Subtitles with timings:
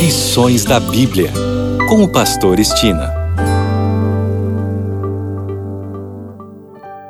[0.00, 1.30] Lições da Bíblia,
[1.86, 3.12] com o Pastor Estina.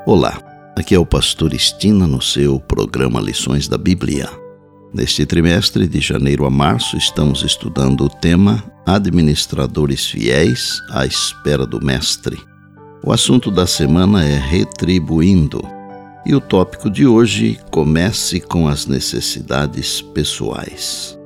[0.04, 0.42] Olá,
[0.76, 4.28] aqui é o Pastor Estina no seu programa Lições da Bíblia.
[4.92, 11.80] Neste trimestre, de janeiro a março, estamos estudando o tema Administradores Fiéis à Espera do
[11.80, 12.40] Mestre.
[13.04, 15.62] O assunto da semana é Retribuindo.
[16.26, 21.19] E o tópico de hoje comece com as necessidades pessoais.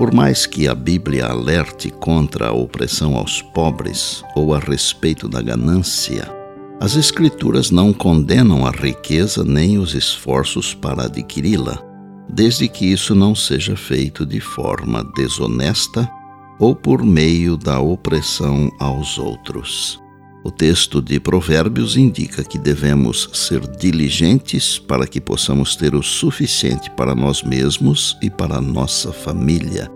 [0.00, 5.42] Por mais que a Bíblia alerte contra a opressão aos pobres ou a respeito da
[5.42, 6.26] ganância,
[6.80, 11.78] as Escrituras não condenam a riqueza nem os esforços para adquiri-la,
[12.26, 16.10] desde que isso não seja feito de forma desonesta
[16.58, 20.00] ou por meio da opressão aos outros.
[20.42, 26.90] O texto de Provérbios indica que devemos ser diligentes para que possamos ter o suficiente
[26.90, 29.90] para nós mesmos e para a nossa família.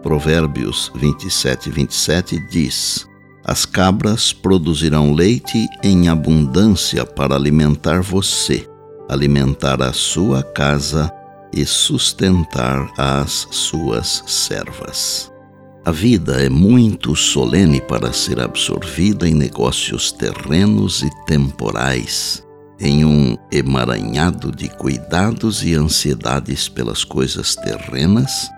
[0.00, 3.04] Provérbios 27, 27 diz:
[3.44, 8.68] As cabras produzirão leite em abundância para alimentar você,
[9.08, 11.10] alimentar a sua casa
[11.52, 15.29] e sustentar as suas servas.
[15.82, 22.44] A vida é muito solene para ser absorvida em negócios terrenos e temporais,
[22.78, 28.50] em um emaranhado de cuidados e ansiedades pelas coisas terrenas,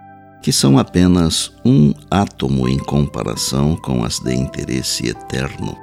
[0.43, 5.77] que são apenas um átomo em comparação com as de interesse eterno.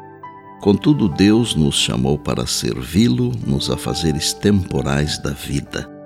[0.60, 5.99] Contudo, Deus nos chamou para servi-lo nos afazeres temporais da vida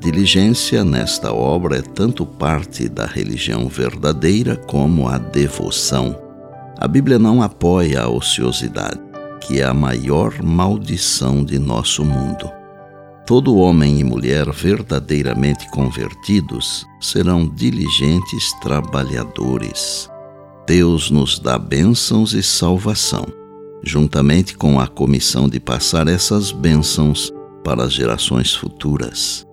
[0.00, 6.16] Diligência nesta obra é tanto parte da religião verdadeira como a devoção.
[6.78, 9.00] A Bíblia não apoia a ociosidade,
[9.40, 12.50] que é a maior maldição de nosso mundo.
[13.26, 20.08] Todo homem e mulher verdadeiramente convertidos serão diligentes trabalhadores.
[20.66, 23.26] Deus nos dá bênçãos e salvação,
[23.82, 27.32] juntamente com a comissão de passar essas bênçãos
[27.64, 29.45] para as gerações futuras.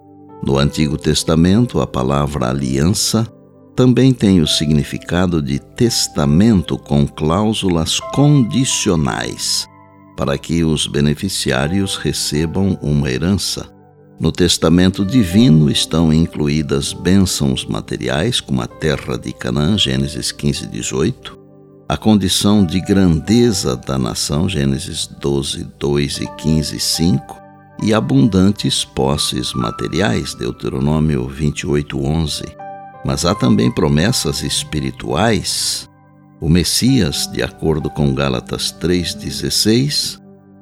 [0.46, 3.26] No Antigo Testamento, a palavra aliança
[3.74, 9.66] também tem o significado de testamento com cláusulas condicionais,
[10.18, 13.72] para que os beneficiários recebam uma herança.
[14.20, 21.40] No testamento divino estão incluídas bênçãos materiais, como a terra de Canaã, Gênesis 15, 18,
[21.88, 27.43] a condição de grandeza da nação, Gênesis 12, 2 e 15, 5,
[27.84, 32.46] e abundantes posses materiais, Deuteronômio 28:11.
[33.06, 35.90] Mas há também promessas espirituais,
[36.40, 40.18] o Messias, de acordo com Gálatas 3:16,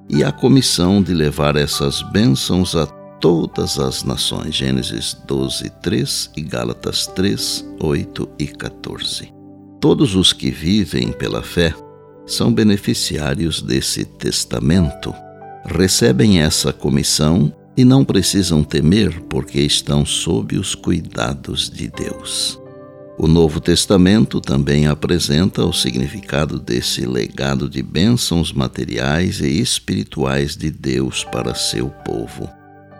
[0.09, 7.05] e a comissão de levar essas bênçãos a todas as nações, Gênesis 12:3 e Gálatas
[7.05, 9.31] 3, 8 e 14.
[9.79, 11.71] Todos os que vivem pela fé
[12.25, 15.13] são beneficiários desse testamento
[15.65, 22.59] recebem essa comissão e não precisam temer porque estão sob os cuidados de Deus.
[23.17, 30.71] O Novo Testamento também apresenta o significado desse legado de bênçãos materiais e espirituais de
[30.71, 32.49] Deus para seu povo.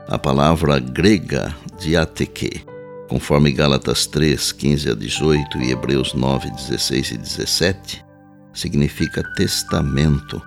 [0.08, 2.62] A palavra grega diateque,
[3.08, 8.06] conforme Gálatas 3, 15 a 18 e Hebreus 9, 16 e 17,
[8.54, 10.42] significa testamento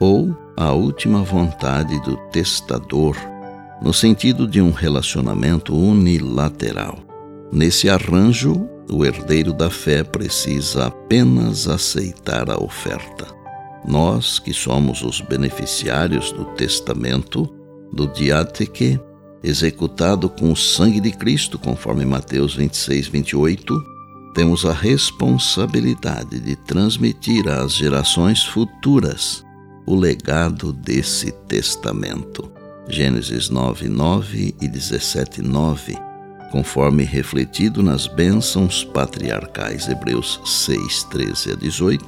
[0.00, 3.14] ou a última vontade do testador,
[3.82, 6.98] no sentido de um relacionamento unilateral.
[7.52, 13.26] Nesse arranjo, o herdeiro da fé precisa apenas aceitar a oferta.
[13.86, 17.48] Nós, que somos os beneficiários do testamento,
[17.92, 18.98] do diáteque,
[19.42, 23.74] executado com o sangue de Cristo, conforme Mateus 26, 28,
[24.34, 29.44] temos a responsabilidade de transmitir às gerações futuras
[29.86, 32.50] o legado desse testamento.
[32.88, 35.96] Gênesis 9, 9 e 17, 9,
[36.50, 42.04] conforme refletido nas bênçãos patriarcais Hebreus 6, 13 a 18,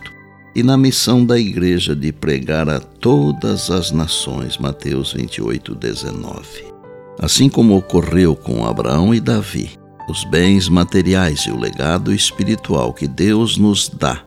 [0.55, 6.73] e na missão da igreja de pregar a todas as nações, Mateus 28, 19.
[7.21, 9.71] Assim como ocorreu com Abraão e Davi,
[10.09, 14.25] os bens materiais e o legado espiritual que Deus nos dá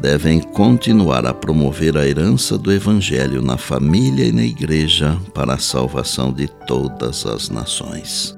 [0.00, 5.58] devem continuar a promover a herança do Evangelho na família e na igreja para a
[5.58, 8.36] salvação de todas as nações.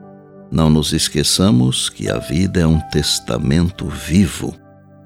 [0.50, 4.54] Não nos esqueçamos que a vida é um testamento vivo,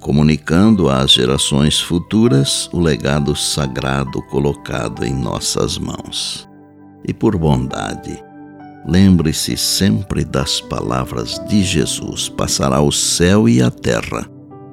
[0.00, 6.48] comunicando às gerações futuras o legado sagrado colocado em nossas mãos.
[7.06, 8.22] E por bondade,
[8.86, 14.28] lembre-se sempre das palavras de Jesus: passará o céu e a terra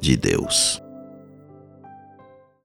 [0.00, 0.82] de Deus.